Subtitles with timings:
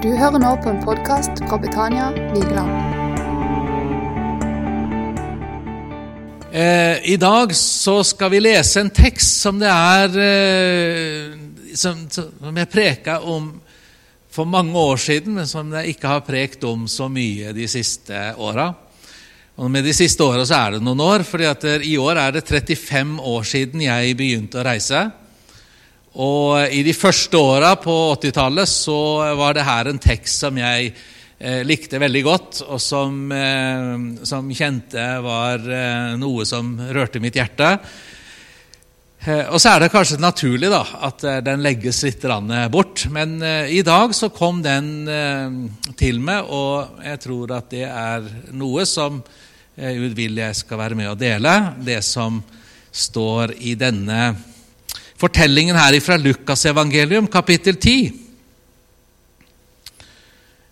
[0.00, 2.70] Du hører nå på en podkast fra Betania Vigeland.
[6.56, 11.36] Eh, I dag så skal vi lese en tekst som det er eh,
[11.76, 13.52] som, som jeg preka om
[14.32, 18.24] for mange år siden, men som jeg ikke har prekt om så mye de siste
[18.40, 18.70] åra.
[19.60, 22.48] Og med de siste åra så er det noen år, for i år er det
[22.48, 25.10] 35 år siden jeg begynte å reise.
[26.18, 29.00] Og i de første åra på 80-tallet så
[29.38, 33.92] var det her en tekst som jeg eh, likte veldig godt, og som, eh,
[34.26, 37.76] som kjente var eh, noe som rørte mitt hjerte.
[39.20, 40.80] Eh, og så er det kanskje naturlig da,
[41.10, 42.24] at eh, den legges litt
[42.72, 43.04] bort.
[43.12, 45.08] Men eh, i dag så kom den
[46.00, 49.22] til meg, og jeg tror at det er noe som
[49.80, 51.52] Gud vil jeg skal være med å dele.
[51.80, 52.40] Det som
[52.92, 54.34] står i denne
[55.20, 58.12] fortellingen her fra Lukasevangelium, kapittel 10.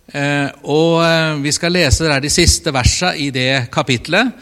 [0.08, 4.32] Eh, og eh, Vi skal lese de siste versene i det kapitlet.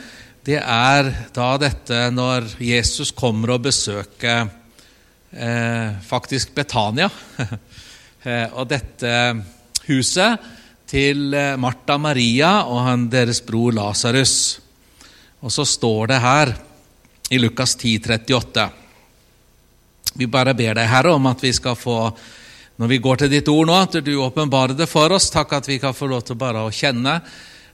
[0.46, 4.46] Det er da dette når Jesus kommer og besøker
[5.32, 7.10] eh, faktisk Betania.
[8.58, 9.10] og dette
[9.86, 10.46] huset
[10.90, 11.30] til
[11.62, 14.58] Martha Maria og deres bror Lasarus.
[15.46, 16.50] Og så står det her
[17.30, 18.66] i Lukas 10, 38.
[20.16, 21.98] Vi bare ber deg, Herre, om at vi skal få,
[22.80, 25.28] når vi går til ditt ord nå, at du åpenbarer det for oss.
[25.32, 27.18] Takk at vi kan få lov til bare å kjenne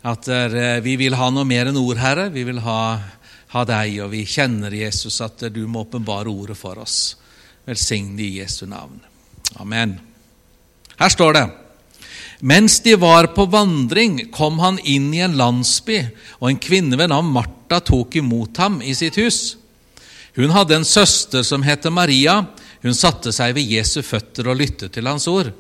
[0.03, 2.27] at eh, vi vil ha noe mer enn ord, Herre.
[2.35, 2.81] Vi vil ha,
[3.55, 7.15] ha deg, og vi kjenner, Jesus, at du må åpenbare ordet for oss.
[7.69, 8.99] Velsign i Jesu navn.
[9.63, 9.99] Amen.
[10.99, 11.49] Her står det
[12.43, 16.01] mens de var på vandring, kom han inn i en landsby,
[16.41, 19.62] og en kvinne ved navn Martha tok imot ham i sitt hus.
[20.37, 22.43] Hun hadde en søster som het Maria.
[22.83, 25.53] Hun satte seg ved Jesu føtter og lyttet til hans ord.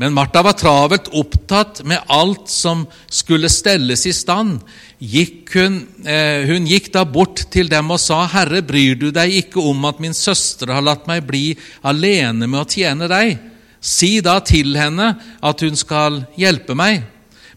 [0.00, 4.62] Men Martha var travelt opptatt med alt som skulle stelles i stand.
[4.96, 5.76] Gikk hun,
[6.08, 9.84] eh, hun gikk da bort til dem og sa, 'Herre, bryr du deg ikke om
[9.84, 11.54] at min søster har latt meg bli
[11.84, 13.38] alene med å tjene deg?'
[13.80, 17.02] Si da til henne at hun skal hjelpe meg.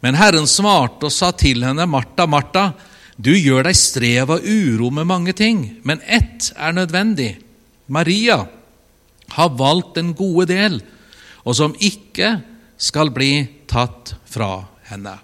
[0.01, 2.73] Men Herren svarte og sa til henne, Martha, Martha,
[3.23, 7.37] du gjør deg strev av uro med mange ting, men ett er nødvendig.
[7.87, 8.41] Maria
[9.37, 10.81] har valgt den gode del,
[11.47, 12.35] og som ikke
[12.75, 15.15] skal bli tatt fra henne.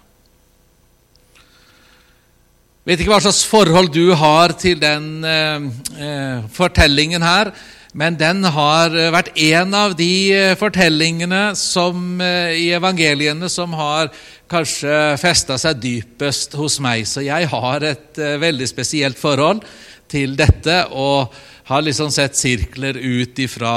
[2.88, 5.68] Vet ikke hva slags forhold du har til den eh,
[6.00, 7.52] eh fortellingen her.
[7.92, 14.12] Men den har vært en av de eh, fortellingene som, eh, i evangeliene som har
[14.50, 17.02] kanskje festa seg dypest hos meg.
[17.10, 19.64] Så jeg har et veldig spesielt forhold
[20.10, 21.34] til dette og
[21.70, 23.74] har liksom sett sirkler ut ifra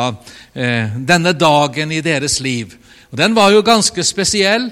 [0.54, 2.74] eh, denne dagen i deres liv.
[3.12, 4.72] Og Den var jo ganske spesiell.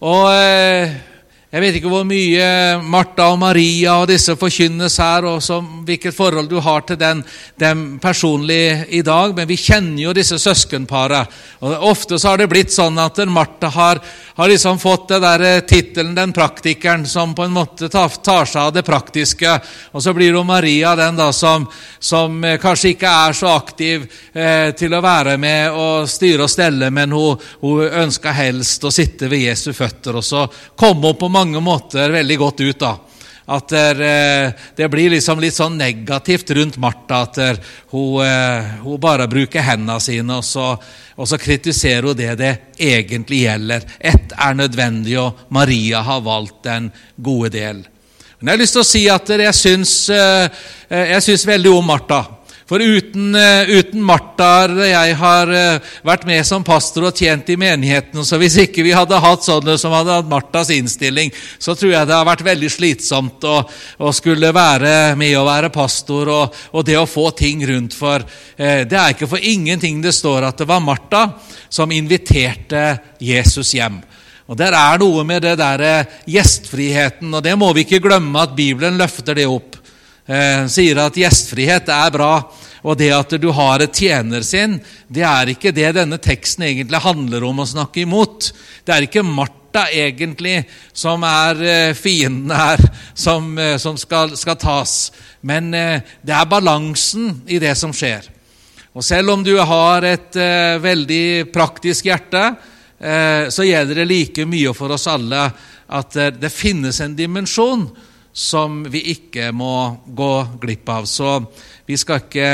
[0.00, 0.26] og...
[0.30, 1.17] Uh,
[1.48, 2.46] jeg vet ikke hvor mye
[2.92, 7.22] Martha og Maria og disse forkynnes her, og som, hvilket forhold du har til den,
[7.56, 11.22] dem personlig i dag, men vi kjenner jo disse søskenparene.
[11.64, 14.00] Og ofte så har det blitt sånn at Martha har,
[14.36, 18.44] har liksom fått det der eh, tittelen 'den praktikeren', som på en måte tar, tar,
[18.44, 19.56] seg av det praktiske.
[19.96, 21.64] Og så blir det Maria den da som,
[21.98, 24.04] som eh, kanskje ikke er så aktiv
[24.34, 28.92] eh, til å være med og styre og stelle, men hun, hun ønsker helst å
[28.92, 30.20] sitte ved Jesu føtter.
[30.20, 30.44] og så
[30.76, 32.80] komme opp på mange måter veldig godt ut.
[32.82, 32.96] da.
[33.48, 37.22] At det, det blir liksom litt sånn negativt rundt Martha.
[37.24, 37.38] At
[37.94, 40.74] hun, eh, hun, bare bruker hendene sine, og så,
[41.16, 43.86] og så, kritiserer hun det det egentlig gjelder.
[43.98, 47.86] Ett er nødvendig, og Maria har valgt den gode del.
[48.38, 50.66] Men jeg har lyst til å si at jeg syns, eh,
[51.16, 52.20] jeg veldig om Martha.
[52.68, 57.56] For uten, eh, uten Martha jeg har eh, vært med som pastor og tjent i
[57.56, 61.94] menigheten, så hvis ikke vi hadde hatt sånne som hadde hatt Marthas innstilling, så tror
[61.94, 63.62] jeg det har vært veldig slitsomt å,
[64.04, 67.96] å skulle være med å være pastor og, og, det å få ting rundt.
[67.96, 71.24] For eh, det er ikke for ingenting det står at det var Martha
[71.72, 73.96] som inviterte Jesus hjem.
[74.48, 78.56] Og Der er noe med det der gjestfriheten, og det må vi ikke glemme at
[78.56, 79.77] Bibelen løfter det opp eh,
[80.68, 82.32] sier at gjestfrihet er bra,
[82.86, 84.78] og det at du har et tjenersinn,
[85.10, 88.52] det er ikke det denne teksten egentlig handler om å snakke imot.
[88.86, 90.62] Det er ikke Martha egentlig
[90.96, 92.82] som er eh, fienden her,
[93.14, 95.10] som, eh, som skal, skal, tas.
[95.40, 98.30] Men eh, det er balansen i det som skjer.
[98.94, 102.44] Og selv om du har et eh, veldig praktisk hjerte,
[102.98, 105.48] eh, så gjelder det like mye for oss alle
[105.88, 107.86] at det finnes en dimensjon
[108.38, 110.32] som vi ikke må gå
[110.62, 111.08] glipp av.
[111.10, 111.40] Så
[111.88, 112.50] vi skal ikke,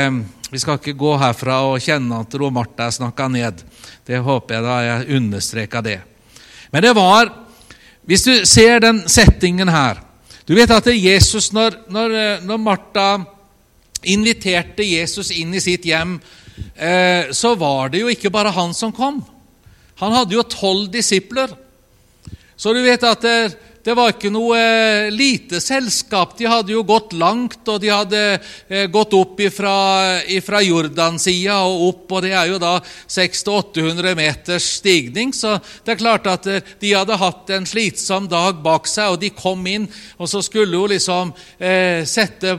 [0.49, 3.61] vi skal ikke gå herfra og kjenne at Ro Martha er snakka ned.
[4.05, 5.99] Det håper jeg da jeg understreka det.
[6.73, 7.33] Men det var
[8.05, 9.97] Hvis du ser den settingen her
[10.45, 13.07] Du vet at Jesus, når, når, når Martha
[14.05, 16.19] inviterte Jesus inn i sitt hjem,
[16.75, 19.23] eh, så var det jo ikke bare han som kom.
[19.97, 21.49] Han hadde jo tolv disipler.
[22.55, 26.33] Så du vet at det, det var ikke noe eh, lite selskap.
[26.39, 32.15] De hadde jo gått langt, og de hadde eh, gått opp ifra Jordansida og opp,
[32.17, 36.95] og det er jo da 600-800 meters stigning, så det er klart at eh, de
[36.97, 39.85] hadde hatt en slitsom dag bak seg, og de kom inn,
[40.17, 41.31] og så skulle hun liksom
[42.05, 42.55] sette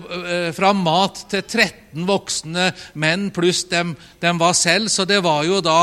[0.55, 2.69] fram mat til 13 voksne
[3.01, 4.91] menn pluss dem, dem, var selv.
[4.93, 5.79] Så det var jo da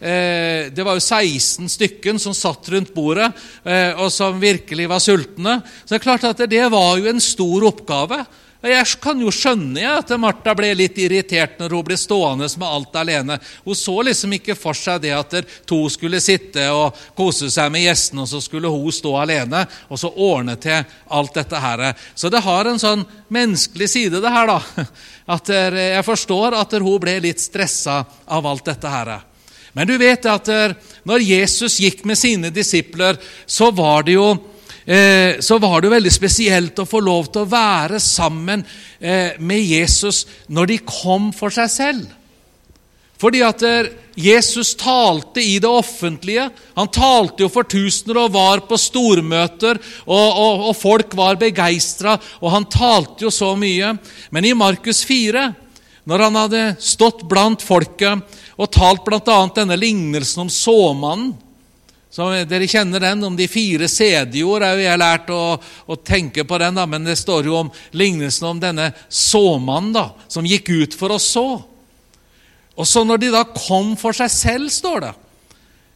[0.00, 3.28] eh, det var jo 16 stykken som satt rundt bordet,
[3.68, 5.60] eh, og som virkelig var sultne.
[5.84, 8.22] Så det er klart at det var jo en stor oppgave.
[8.58, 12.96] Jeg kan jo skjønne at Martha ble litt irritert når hun ble stående med alt
[12.98, 13.36] alene.
[13.62, 15.36] Hun så liksom ikke for seg det at
[15.68, 20.02] to skulle sitte og kose seg med gjestene, og så skulle hun stå alene og
[20.02, 20.82] så ordne til
[21.14, 21.84] alt dette her.
[22.18, 24.86] Så det har en sånn menneskelig side, det her, da.
[25.38, 29.14] At jeg forstår at hun ble litt stressa av alt dette her.
[29.76, 30.48] Men du vet at
[31.06, 34.32] når Jesus gikk med sine disipler, så var det jo
[34.88, 38.62] Eh, så var det veldig spesielt å få lov til å være sammen
[38.96, 42.06] eh, med Jesus når de kom for seg selv.
[43.20, 46.46] Fordi at eh, Jesus talte i det offentlige.
[46.78, 49.76] Han talte jo for tusener og var på stormøter,
[50.06, 53.92] og, og, og folk var begeistra, og han talte jo så mye.
[54.32, 55.44] Men i Markus 4,
[56.08, 59.38] når han hadde stått blant folket og talt bl.a.
[59.52, 61.36] denne lignelsen om såmannen
[62.10, 66.74] så Dere kjenner den om de fire vi har lært å, å, tenke på den,
[66.74, 71.12] da, men det står jo om lignelsen om denne såmannen da, som gikk ut for
[71.12, 71.48] å så.
[72.78, 75.12] Og så når de da kom for seg selv, står det,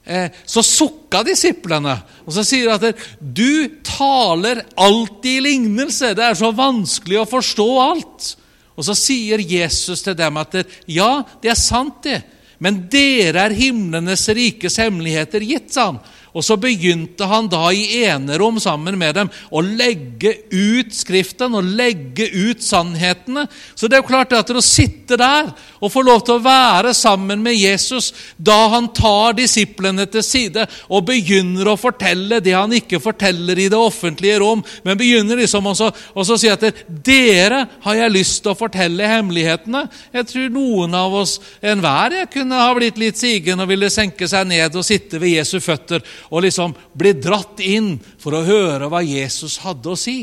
[0.05, 1.97] eh, så sukka disiplene.
[2.27, 6.13] Og så sier de at du taler alltid i lignelse.
[6.19, 8.35] Det er så vanskelig å forstå alt.
[8.77, 10.61] Og så sier Jesus til dem at
[10.91, 12.21] ja, det er sant, det.
[12.63, 15.99] Men dere er himlenes rikes hemmeligheter gitt, sa han.
[16.33, 21.69] Og så begynte han da i enerom sammen med dem å legge ut Skriften og
[21.77, 23.45] legge ut sannhetene.
[23.75, 25.51] Så det er jo klart at å sitte der
[25.83, 30.67] og få lov til å være sammen med Jesus da han tar disiplene til side
[30.89, 35.67] og begynner å fortelle det han ikke forteller i det offentlige rom, men begynner liksom
[35.73, 39.85] også å si at dere har jeg lyst til å fortelle hemmelighetene.
[40.15, 44.29] Jeg tror noen av oss, enhver, jeg kunne ha blitt litt sigen og ville senke
[44.31, 48.91] seg ned og sitte ved Jesu føtter og liksom bli dratt inn for å høre
[48.93, 50.21] hva Jesus hadde å si.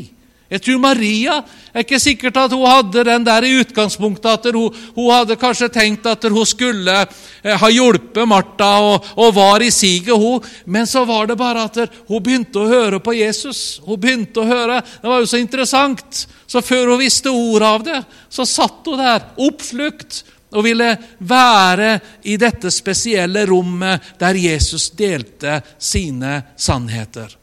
[0.50, 1.36] Jeg tror Maria
[1.70, 5.70] er ikke sikkert at hun hadde den der i utgangspunktet at hun, hun hadde kanskje
[5.70, 10.42] tenkt at hun skulle eh, ha hjulpet Martha og, og var i siget, hun.
[10.66, 11.78] Men så var det bare at
[12.10, 13.78] hun begynte å høre på Jesus.
[13.86, 14.82] Hun begynte å høre.
[14.82, 16.26] Det var jo så interessant.
[16.50, 18.02] Så før hun visste ordet av det,
[18.34, 21.92] så satt hun der oppslukt og ville være
[22.32, 27.36] i dette spesielle rommet der Jesus delte sine sannheter.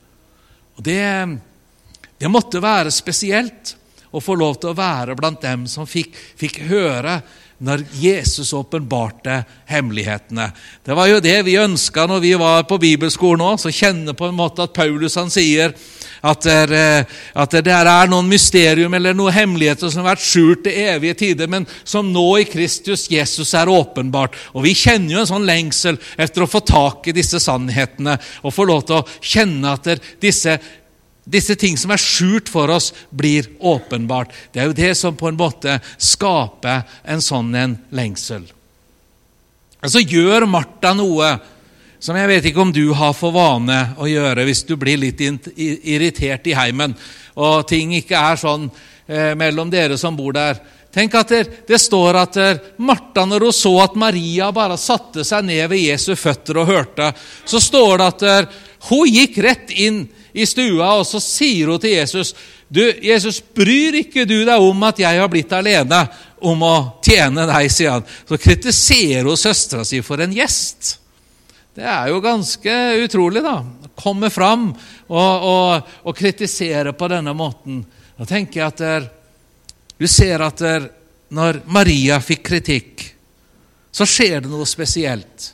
[0.77, 1.05] Og det,
[2.19, 3.77] det måtte være spesielt
[4.11, 7.21] å få lov til å være blant dem som fikk, fikk høre
[7.59, 10.51] når Jesus åpenbarte hemmelighetene.
[10.85, 13.61] Det var jo det vi ønska når vi var på bibelskolen òg.
[13.63, 15.73] Så kjenne på en måte at Paulus han sier
[16.21, 20.65] at, der, eh, at det er noen mysterium eller noen hemmeligheter som har vært skjult
[20.67, 24.37] til evige tider, men som nå i Kristus Jesus er åpenbart.
[24.55, 28.55] Og Vi kjenner jo en sånn lengsel etter å få tak i disse sannhetene og
[28.55, 30.59] få lov til å kjenne at disse
[31.27, 34.31] disse ting som er skjult for oss, blir åpenbart.
[34.53, 38.47] Det er jo det som på en måte skaper en sånn en lengsel.
[39.83, 41.37] Og Så gjør Martha noe
[41.99, 45.21] som jeg vet ikke om du har for vane å gjøre hvis du blir litt
[45.21, 46.95] irritert i heimen,
[47.35, 48.69] og ting ikke er sånn
[49.09, 50.61] eh, mellom dere som bor der.
[50.95, 52.39] Tenk at det, det står at
[52.79, 57.11] Martha, når hun så at Maria bare satte seg ned ved Jesu føtter og hørte,
[57.45, 58.55] så står det at
[58.89, 60.07] hun gikk rett inn
[60.37, 62.35] i stua, og så sier hun til Jesus
[62.69, 66.01] du, Jesus, bryr ikke du deg om at jeg har blitt alene
[66.43, 68.07] om å tjene deg, sier han.
[68.27, 70.97] Så kritiserer hun søstera si for en gjest.
[71.77, 72.75] Det er jo ganske
[73.05, 73.61] utrolig, da.
[73.97, 77.85] Komme fram og, og, og kritisere på denne måten.
[78.17, 79.11] Da tenker jeg at der,
[79.97, 80.91] du ser at der,
[81.37, 83.05] når Maria fikk kritikk,
[83.95, 85.53] så skjer det noe spesielt.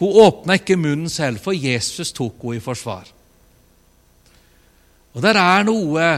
[0.00, 3.10] Hun åpna ikke munnen selv, for Jesus tok henne i forsvar.
[5.14, 6.10] Og der er noe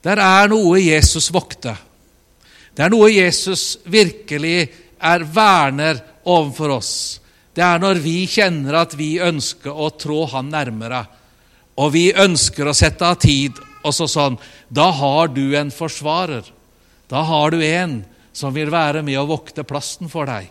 [0.00, 1.76] Der er noe Jesus vokter.
[2.72, 6.92] Det er noe Jesus virkelig er verner overfor oss.
[7.52, 11.02] Det er når vi kjenner at vi ønsker å trå Han nærmere,
[11.76, 14.38] og vi ønsker å sette av tid, og så sånn.
[14.68, 16.48] Da har du en forsvarer.
[17.12, 18.00] Da har du en
[18.32, 20.48] som vil være med å vokte plassen for deg.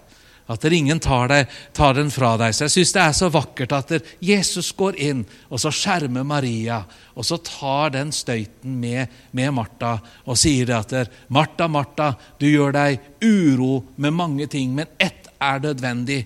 [0.49, 2.55] At ingen tar, deg, tar, den fra deg.
[2.57, 3.91] Så jeg syns det er så vakkert at
[4.25, 6.79] Jesus går inn, og så skjermer Maria,
[7.13, 10.95] og så tar den støyten med, med Martha og sier at
[11.29, 16.23] Martha, Martha, du gjør deg uro med mange ting, men ett er nødvendig,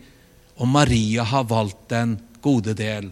[0.56, 3.12] og Maria har valgt den gode del.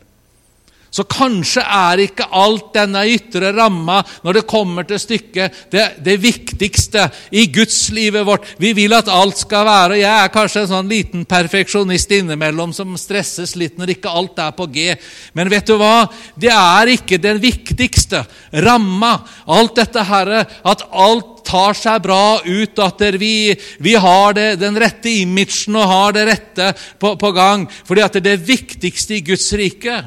[0.92, 6.18] Så kanskje er ikke alt denne ytre ramma når det kommer til stykket, det, det,
[6.20, 8.50] viktigste i gudslivet vårt.
[8.60, 12.76] Vi vil at alt skal være og Jeg er kanskje en sånn liten perfeksjonist innimellom
[12.76, 14.92] som stresses litt når ikke alt er på G.
[15.32, 16.10] Men vet du hva?
[16.36, 19.16] Det er ikke den viktigste ramma.
[19.48, 24.76] Alt dette her, at alt tar seg bra ut, at vi, vi har det, den
[24.76, 27.70] rette imagen og har det rette på, på gang.
[27.88, 30.04] Fordi at det er det viktigste i Guds rike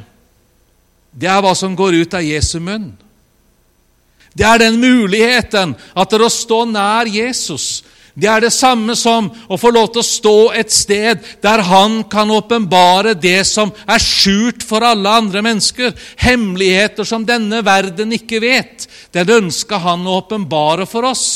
[1.15, 2.93] det er hva som går ut av Jesu munn.
[4.35, 9.27] Det er den muligheten at det å stå nær Jesus det er det samme som
[9.51, 14.03] å få lov til å stå et sted der han kan åpenbare det som er
[14.03, 15.91] skjult for alle andre mennesker.
[16.23, 18.87] Hemmeligheter som denne verden ikke vet.
[19.11, 21.27] Det ønsker han å åpenbare for oss.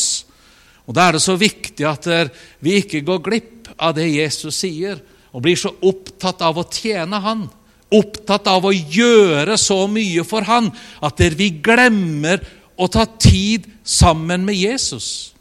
[0.87, 2.07] Og Da er det så viktig at
[2.63, 5.03] vi ikke går glipp av det Jesus sier,
[5.35, 7.43] og blir så opptatt av å tjene Han
[7.95, 10.71] opptatt av å gjøre så mye for han
[11.05, 12.43] at vi glemmer
[12.79, 15.33] å ta tid sammen med Jesus.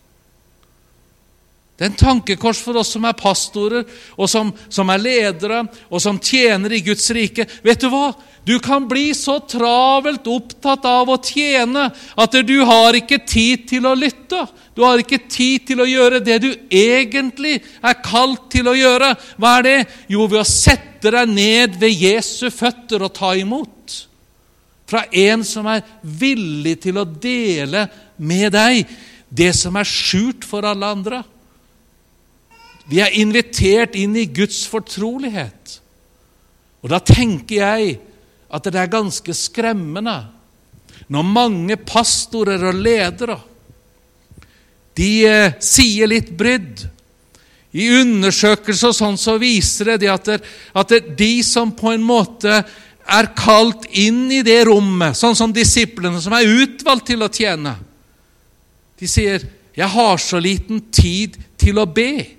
[1.77, 3.83] Det er en tankekors for oss som er pastorer,
[4.17, 5.59] og som, som, er ledere,
[5.93, 7.45] og som tjener i Guds rike.
[7.61, 8.15] Vet du hva?
[8.47, 11.83] Du kan bli så travelt opptatt av å tjene
[12.17, 14.41] at du har ikke tid til å lytte.
[14.73, 19.13] Du har ikke tid til å gjøre det du egentlig er kalt til å gjøre.
[19.37, 19.77] Hva er det?
[20.09, 23.99] Jo, ved å sette deg ned ved Jesu føtter og ta imot.
[24.89, 27.85] Fra en som er villig til å dele
[28.17, 28.87] med deg
[29.29, 31.25] det som er skjult for alle andre.
[32.87, 35.77] Vi er invitert inn i Guds fortrolighet.
[36.83, 37.97] Og da tenker jeg
[38.47, 40.17] at det er ganske skremmende
[41.11, 43.37] når mange pastorer og ledere
[44.97, 46.85] de eh, sier litt brydd.
[47.77, 50.37] I undersøkelser sånn så viser det at, det,
[50.73, 52.61] at det, de som på en måte
[53.07, 57.75] er kalt inn i det rommet, sånn som disiplene som er utvalgt til å tjene,
[58.97, 59.43] de sier
[59.77, 62.36] 'Jeg har så liten tid til å be'.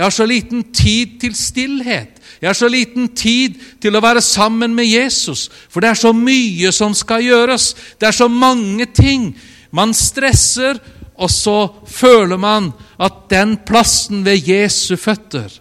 [0.00, 2.14] Jeg har så liten tid til stillhet.
[2.40, 6.14] Jeg har så liten tid til å være sammen med Jesus, for det er så
[6.16, 7.74] mye som skal gjøres.
[8.00, 9.34] Det er så mange ting.
[9.76, 10.80] Man stresser,
[11.20, 15.52] og så føler man at den plassen ved Jesu føtter,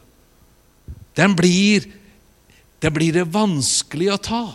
[1.20, 1.90] den blir
[2.80, 4.46] det blir det vanskelig å ta.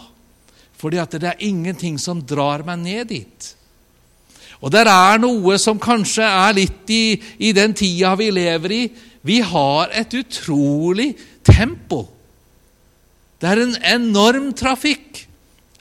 [0.81, 3.51] Fordi at det er ingenting som drar meg ned dit.
[4.65, 8.83] Og det er noe som kanskje er litt i, i den tida vi lever i,
[9.25, 11.11] vi har et utrolig
[11.45, 12.07] tempo.
[13.41, 15.21] Det er en enorm trafikk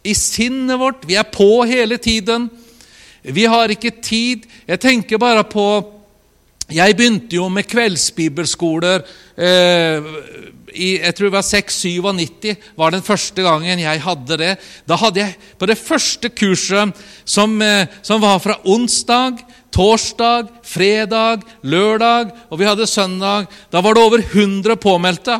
[0.04, 1.06] i sinnet vårt.
[1.08, 2.50] Vi er på hele tiden.
[3.24, 4.48] Vi har ikke tid.
[4.68, 5.68] Jeg tenker bare på
[6.72, 9.04] Jeg begynte jo med kveldsbibelskoler
[9.36, 10.06] eh,
[10.74, 14.54] i, jeg tror det var 697 var den første gangen jeg hadde det.
[14.90, 16.94] Da hadde jeg på det første kurset,
[17.26, 23.50] som, eh, som var fra onsdag torsdag, fredag, lørdag, og vi hadde søndag.
[23.74, 25.40] Da var det over 100 påmeldte.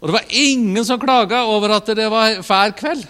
[0.00, 3.04] Og det var ingen som klaga over at det var hver kveld.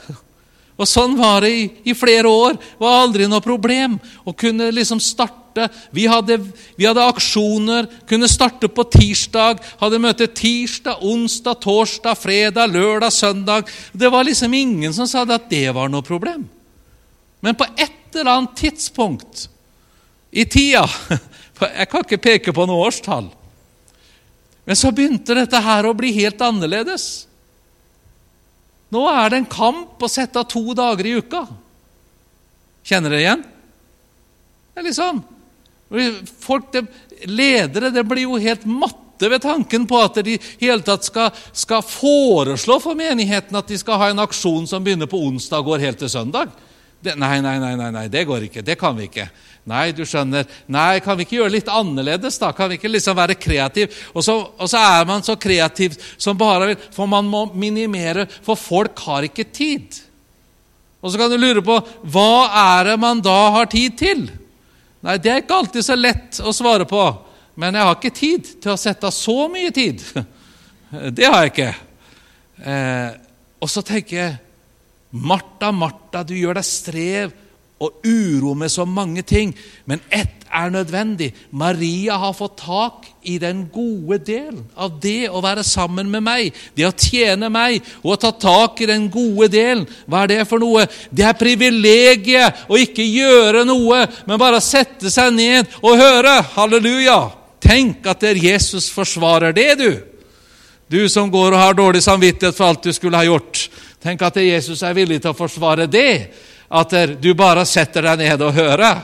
[0.80, 2.56] Og sånn var det i, i, flere år.
[2.56, 5.37] Det var aldri noe problem å kunne liksom starte.
[5.90, 6.38] Vi hadde,
[6.76, 9.62] vi hadde, aksjoner, kunne starte på tirsdag.
[9.80, 13.71] Hadde møte tirsdag, onsdag, torsdag, fredag, lørdag, søndag.
[13.92, 16.47] Det var liksom ingen som sa at det var noe problem.
[17.40, 19.49] Men på et eller annet tidspunkt
[20.30, 20.87] i tida.
[21.61, 23.28] Jeg kan ikke peke på noe årstall.
[24.64, 27.26] Men så begynte dette her å bli helt annerledes.
[28.90, 31.45] Nå er det en kamp å sette av to dager i uka.
[32.87, 33.45] Kjenner dere igjen?
[34.71, 35.21] Det er liksom
[36.40, 36.85] Folk, det,
[37.26, 41.82] Ledere det blir jo helt matte ved tanken på at de hele tatt skal, skal
[41.85, 45.85] foreslå for menigheten at de skal ha en aksjon som begynner på onsdag og går
[45.88, 46.54] helt til søndag.
[47.00, 48.64] Det, nei, nei, nei, nei, det går ikke.
[48.64, 49.26] Det kan vi ikke.
[49.68, 50.49] Nei, du skjønner.
[50.73, 52.50] Nei, kan vi ikke gjøre litt annerledes, da?
[52.56, 53.97] Kan vi ikke liksom være kreativ?
[54.12, 58.26] Og så, og så er man så kreativ som bare vil For man må minimere,
[58.44, 60.00] for folk har ikke tid.
[61.00, 61.78] Og så kan du lure på
[62.12, 64.26] hva er det man da har tid til?
[65.00, 67.02] Nei, det er ikke alltid så lett å svare på.
[67.61, 70.04] Men jeg har ikke tid til å sette av så mye tid.
[71.16, 71.73] Det har jeg ikke.
[72.66, 73.11] Eh,
[73.62, 74.38] og så tenker jeg
[75.11, 77.33] Martha, Martha, du gjør deg strev
[77.80, 79.54] og uro med så mange ting,
[79.88, 81.30] men ett er nødvendig.
[81.50, 86.50] Maria har fått tak i den gode delen av det å være sammen med meg,
[86.76, 89.87] det å tjene meg og å ta tak i den gode delen.
[90.06, 90.84] Hva er det for noe?
[91.10, 96.40] Det er privilegiet å ikke gjøre noe, men bare sette seg ned og høre.
[96.56, 97.20] Halleluja!
[97.60, 99.90] Tenk at det er Jesus forsvarer det, du.
[100.90, 103.68] Du som går og har dårlig samvittighet for alt du skulle ha gjort.
[104.02, 106.32] Tenk at Jesus er villig til å forsvare det
[106.71, 109.00] at du bare setter deg ned og hører.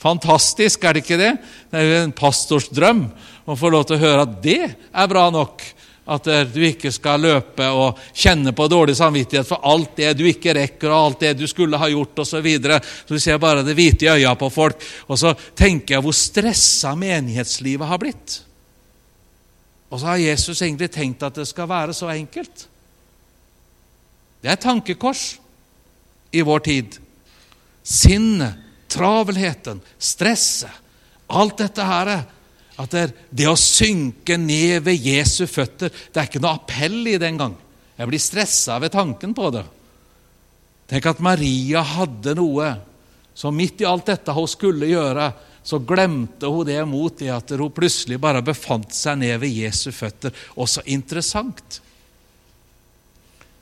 [0.00, 1.34] Fantastisk, er det ikke det?
[1.68, 3.02] Det er jo en pastors drøm
[3.48, 5.64] å få lov til å høre at det er bra nok.
[6.08, 10.54] At du ikke skal løpe og kjenne på dårlig samvittighet for alt det du ikke
[10.56, 12.38] rekker, og alt det du skulle ha gjort, osv.
[12.38, 12.78] Så, videre.
[12.80, 14.80] så du ser bare det hvite i øya på folk.
[15.12, 18.38] Og så tenker jeg hvor stressa menighetslivet har blitt.
[19.92, 22.64] Og så har Jesus egentlig tenkt at det skal være så enkelt.
[24.40, 25.34] Det er et tankekors
[26.30, 26.98] i vår tid.
[27.82, 28.54] Sinnet,
[28.88, 30.72] travelheten, stresset,
[31.26, 32.12] alt dette her.
[32.78, 37.16] At det, det, å synke ned ved Jesu føtter Det er ikke noe appell i
[37.18, 37.56] det engang.
[37.98, 39.64] Jeg blir stressa ved tanken på det.
[40.88, 42.68] Tenk at Maria hadde noe
[43.38, 45.28] som midt i alt dette hun skulle gjøre,
[45.62, 49.90] så glemte hun det mot det at hun plutselig bare befant seg ned ved Jesu
[49.92, 50.32] føtter.
[50.56, 51.80] Og så interessant.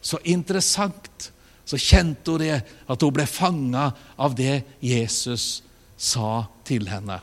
[0.00, 1.30] Så interessant
[1.66, 5.64] så kjente hun det, at hun ble fanga av det Jesus
[5.98, 7.18] sa til henne.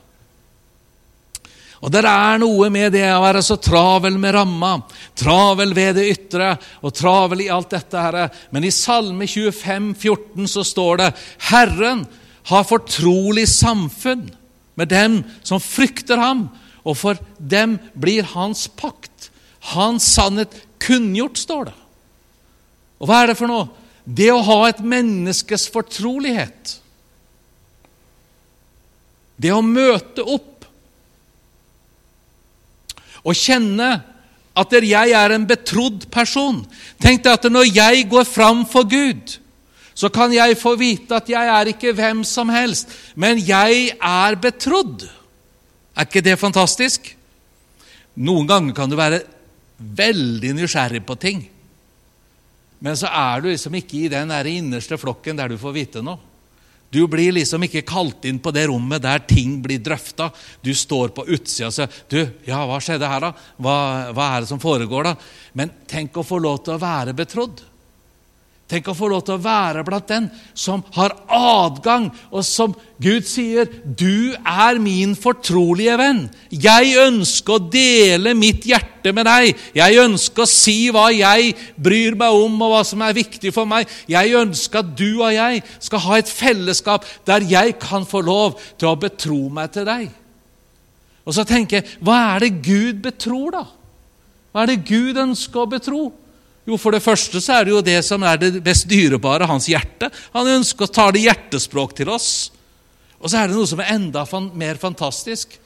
[1.83, 4.77] Og Det er noe med det å være så travel med ramma,
[5.19, 7.99] travel ved det ytre og travel i alt dette.
[7.99, 8.29] her.
[8.51, 11.09] Men i Salme 25, 14 så står det
[11.51, 12.05] Herren
[12.47, 14.29] har fortrolig samfunn
[14.75, 16.49] med dem som frykter ham,
[16.83, 19.29] og for dem blir hans pakt,
[19.75, 21.75] hans sannhet, kunngjort, står det.
[22.99, 23.82] Og hva er det for noe?
[24.03, 26.77] Det å ha et menneskes fortrolighet.
[29.39, 30.49] Det å møte opp
[33.23, 33.89] og kjenne
[34.53, 36.61] at jeg er en betrodd person.
[37.01, 39.39] Tenk deg at når jeg går fram for Gud,
[39.93, 44.37] så kan jeg få vite at jeg er ikke hvem som helst, men jeg er
[44.41, 45.05] betrodd.
[45.93, 47.13] Er ikke det fantastisk?
[48.13, 49.23] Noen ganger kan du være
[49.77, 51.43] veldig nysgjerrig på ting.
[52.83, 56.03] Men så er du liksom ikke i den der innerste flokken der du får vite
[56.03, 56.19] noe.
[56.93, 60.27] Du blir liksom ikke kalt inn på det rommet der ting blir drøfta.
[60.61, 63.31] Du står på utsida og sier du, ja, 'Hva skjedde her, da?
[63.57, 63.77] Hva,
[64.13, 65.15] hva er det som foregår?' da?
[65.57, 67.63] Men tenk å få lov til å være betrodd.
[68.63, 72.71] Tenk å få lov til å være blant den som har adgang, og som
[73.03, 76.29] Gud sier 'Du er min fortrolige venn'.
[76.49, 79.57] Jeg ønsker å dele mitt hjerte med deg.
[79.75, 83.65] Jeg ønsker å si hva jeg bryr meg om, og hva som er viktig for
[83.65, 83.85] meg.
[84.07, 88.59] Jeg ønsker at du og jeg skal ha et fellesskap der jeg kan få lov
[88.79, 90.09] til å betro meg til deg.
[91.25, 93.65] Og så tenker jeg, hva er det Gud betror, da?
[94.51, 96.11] Hva er det Gud ønsker å betro?
[96.63, 99.67] Jo, For det første så er det jo det som er det best dyrebare, hans
[99.67, 100.09] hjerte.
[100.35, 102.51] Han ønsker å ta det hjertespråk til oss.
[103.19, 104.23] Og så er det noe som er enda
[104.55, 105.57] mer fantastisk.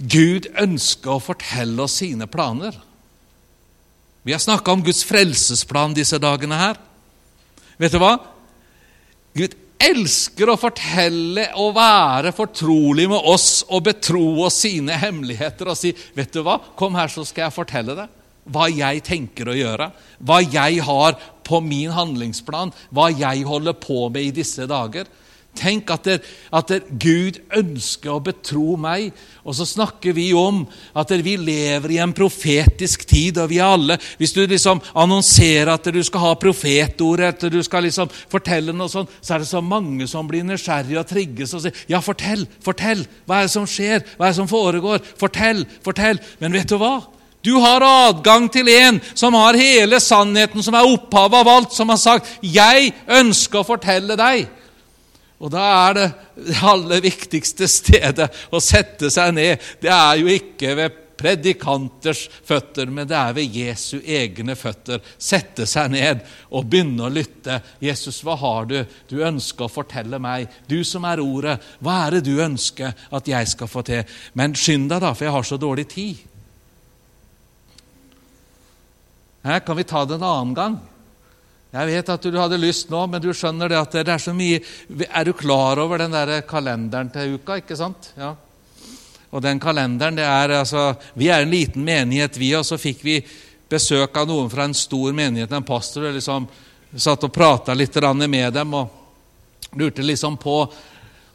[0.00, 2.76] Gud ønsker å fortelle oss sine planer.
[4.24, 6.80] Vi har snakka om Guds frelsesplan disse dagene her.
[7.80, 8.14] Vet du hva?
[9.36, 15.76] Gud elsker å fortelle og være fortrolig med oss og betro oss sine hemmeligheter og
[15.76, 16.60] si, 'Vet du hva?
[16.76, 19.90] Kom her, så skal jeg fortelle deg.' Hva jeg tenker å gjøre,
[20.24, 25.08] hva jeg har på min handlingsplan, hva jeg holder på med i disse dager.
[25.58, 26.20] Tenk at, det,
[26.54, 29.10] at det, Gud ønsker å betro meg.
[29.42, 30.62] Og så snakker vi om
[30.94, 34.80] at det, vi lever i en profetisk tid, og vi er alle Hvis du liksom
[34.94, 39.42] annonserer at du skal ha profetordet, at du skal liksom fortelle noe sånt, så er
[39.42, 43.02] det så mange som blir nysgjerrige og trigges og sier Ja, fortell, fortell!
[43.26, 44.06] Hva er det som skjer?
[44.16, 45.02] Hva er det som foregår?
[45.18, 46.22] Fortell, fortell!
[46.38, 47.00] Men vet du hva?
[47.42, 51.88] Du har adgang til en som har hele sannheten, som er opphavet av alt, som
[51.88, 54.48] har sagt 'Jeg ønsker å fortelle deg'.
[55.40, 59.60] Og da er det det aller viktigste stedet å sette seg ned.
[59.80, 65.02] Det er jo ikke ved predikanters føtter, men det er ved Jesu egne føtter.
[65.20, 67.60] Sette seg ned og begynne å lytte.
[67.80, 68.78] 'Jesus, hva har du?
[69.08, 73.28] Du ønsker å fortelle meg.' 'Du som er Ordet, hva er det du ønsker at
[73.28, 76.29] jeg skal få til?' Men skynd deg, da, for jeg har så dårlig tid.
[79.42, 80.78] Her kan vi ta det en annen gang.
[81.70, 84.32] Jeg vet at du hadde lyst nå, men du skjønner det at det er så
[84.34, 84.58] mye
[85.06, 88.10] Er du klar over den der kalenderen til uka, ikke sant?
[88.18, 88.32] Ja.
[89.30, 93.04] Og den kalenderen, det er altså Vi er en liten menighet, vi, og så fikk
[93.06, 93.20] vi
[93.70, 96.48] besøk av noen fra en stor menighet, en pastor, og liksom
[96.90, 97.94] satt og prata litt
[98.26, 100.56] med dem og lurte liksom på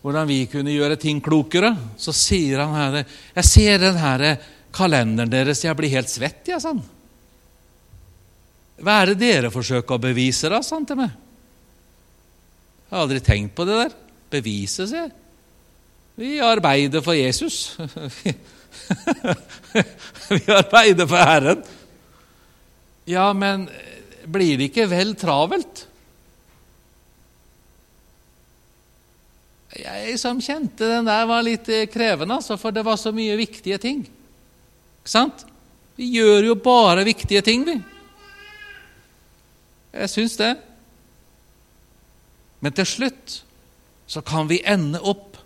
[0.03, 1.71] hvordan vi kunne gjøre ting klokere.
[1.97, 4.37] Så sier han her Jeg ser den her
[4.75, 6.83] kalenderen deres, jeg blir helt svett, jeg, ja, sånn.
[8.81, 10.59] Hva er det dere forsøker å bevise, da?
[10.63, 11.13] sa han til meg.
[12.85, 13.95] Jeg har aldri tenkt på det der.
[14.35, 15.13] Bevise, sier jeg.
[16.15, 17.75] Vi arbeider for Jesus.
[20.31, 21.65] Vi arbeider for Herren.
[23.09, 23.67] Ja, men
[24.25, 25.85] blir det ikke vel travelt?
[29.75, 33.79] Jeg som kjente den der, var litt krevende, altså, for det var så mye viktige
[33.81, 34.05] ting.
[34.07, 35.43] Ikke sant?
[35.99, 37.75] Vi gjør jo bare viktige ting, vi.
[39.95, 40.51] Jeg syns det.
[42.59, 43.41] Men til slutt
[44.07, 45.37] så kan vi ende opp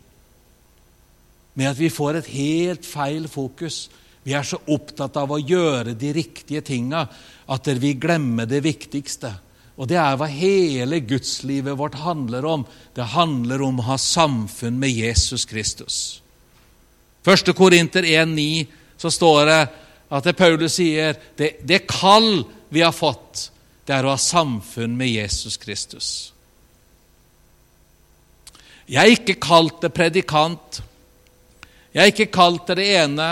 [1.60, 3.88] med at vi får et helt feil fokus.
[4.24, 7.06] Vi er så opptatt av å gjøre de riktige tinga
[7.50, 9.32] at vi glemmer det viktigste.
[9.80, 12.66] Og det er hva hele gudslivet vårt handler om.
[12.96, 16.20] Det handler om å ha samfunn med Jesus Kristus.
[17.24, 17.54] 1.
[17.56, 18.68] Korinter 1,9
[19.00, 19.62] så står det
[20.10, 22.42] at det Paulus sier det, det kall
[22.74, 23.50] vi har fått,
[23.90, 26.10] det er å ha samfunn med Jesus Kristus.
[28.86, 30.78] Jeg er ikke kalt det predikant.
[31.90, 33.30] Jeg er ikke kalt det ene.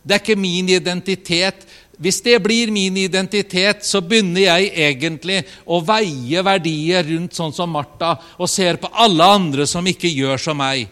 [0.00, 1.66] Det er ikke min identitet.
[2.00, 7.76] Hvis det blir min identitet, så begynner jeg egentlig å veie verdier rundt sånn som
[7.76, 10.88] Martha og ser på alle andre som ikke gjør som meg.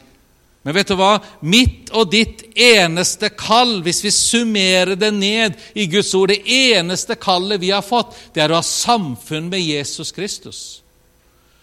[0.62, 1.16] Men vet du hva?
[1.42, 7.18] Mitt og ditt eneste kall, hvis vi summerer det ned i Guds ord, det eneste
[7.18, 10.62] kallet vi har fått, det er å ha samfunn med Jesus Kristus.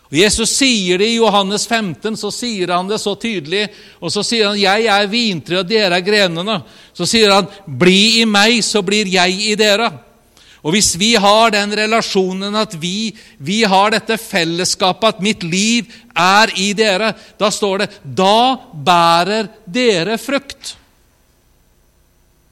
[0.09, 3.67] Og Jesus sier det i Johannes 15, så sier han det så tydelig.
[4.01, 6.63] Og så sier han 'Jeg er vintreet, og dere er grenene'.
[6.93, 10.08] Så sier han 'Bli i meg, så blir jeg i dere'.
[10.63, 15.87] Og hvis vi har den relasjonen at vi, vi har dette fellesskapet, at mitt liv
[16.15, 20.75] er i dere, da står det 'da bærer dere frukt'.